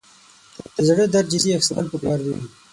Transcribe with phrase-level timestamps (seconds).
[0.75, 2.33] د زړه درد جدي اخیستل پکار دي.